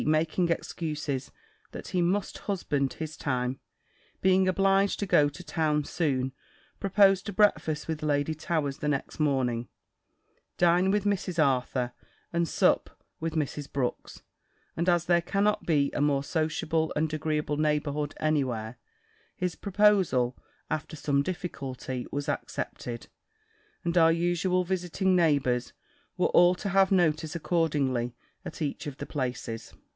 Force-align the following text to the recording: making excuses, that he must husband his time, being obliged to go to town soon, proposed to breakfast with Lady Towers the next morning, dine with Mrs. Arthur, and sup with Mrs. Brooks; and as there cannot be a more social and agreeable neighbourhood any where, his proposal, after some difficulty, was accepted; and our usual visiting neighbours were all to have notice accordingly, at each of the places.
making 0.07 0.49
excuses, 0.49 1.29
that 1.73 1.89
he 1.89 2.01
must 2.01 2.39
husband 2.39 2.93
his 2.93 3.15
time, 3.15 3.59
being 4.19 4.47
obliged 4.47 4.97
to 4.97 5.05
go 5.05 5.29
to 5.29 5.43
town 5.43 5.83
soon, 5.83 6.31
proposed 6.79 7.23
to 7.27 7.31
breakfast 7.31 7.87
with 7.87 8.01
Lady 8.01 8.33
Towers 8.33 8.79
the 8.79 8.87
next 8.87 9.19
morning, 9.19 9.67
dine 10.57 10.89
with 10.89 11.03
Mrs. 11.05 11.37
Arthur, 11.37 11.91
and 12.33 12.47
sup 12.47 12.89
with 13.19 13.35
Mrs. 13.35 13.71
Brooks; 13.71 14.23
and 14.75 14.89
as 14.89 15.05
there 15.05 15.21
cannot 15.21 15.67
be 15.67 15.91
a 15.93 16.01
more 16.01 16.23
social 16.23 16.91
and 16.95 17.13
agreeable 17.13 17.57
neighbourhood 17.57 18.15
any 18.19 18.43
where, 18.43 18.79
his 19.37 19.53
proposal, 19.53 20.35
after 20.71 20.95
some 20.95 21.21
difficulty, 21.21 22.07
was 22.11 22.27
accepted; 22.27 23.05
and 23.83 23.95
our 23.99 24.11
usual 24.11 24.63
visiting 24.63 25.15
neighbours 25.15 25.73
were 26.17 26.27
all 26.29 26.55
to 26.55 26.69
have 26.69 26.91
notice 26.91 27.35
accordingly, 27.35 28.15
at 28.43 28.63
each 28.63 28.87
of 28.87 28.97
the 28.97 29.05
places. 29.05 29.75